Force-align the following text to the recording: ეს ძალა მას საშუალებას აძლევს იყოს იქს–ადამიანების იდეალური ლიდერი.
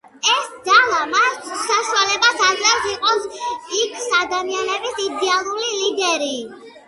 ეს 0.35 0.45
ძალა 0.67 1.01
მას 1.09 1.35
საშუალებას 1.65 2.41
აძლევს 2.45 2.87
იყოს 2.93 3.27
იქს–ადამიანების 3.81 4.97
იდეალური 5.07 5.69
ლიდერი. 5.85 6.35